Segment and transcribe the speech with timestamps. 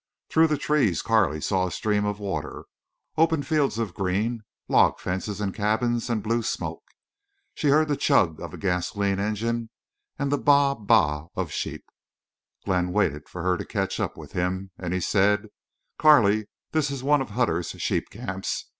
[0.31, 2.65] Through the trees Carley saw a stream of water,
[3.17, 6.81] open fields of green, log fences and cabins, and blue smoke.
[7.53, 9.69] She heard the chug of a gasoline engine
[10.17, 11.85] and the baa baa of sheep.
[12.65, 15.49] Glenn waited for her to catch up with him, and he said:
[15.99, 18.65] "Carley, this is one of Hutter's sheep camps.